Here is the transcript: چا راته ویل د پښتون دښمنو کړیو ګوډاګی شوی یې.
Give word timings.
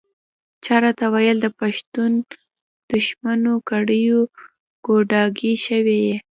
چا 0.63 0.75
راته 0.83 1.05
ویل 1.13 1.37
د 1.41 1.47
پښتون 1.59 2.11
دښمنو 2.91 3.53
کړیو 3.69 4.19
ګوډاګی 4.85 5.53
شوی 5.65 5.99
یې. 6.07 6.15